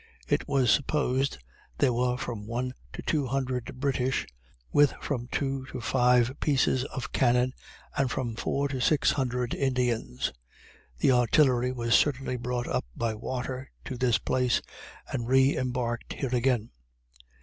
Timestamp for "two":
3.03-3.27, 5.27-5.67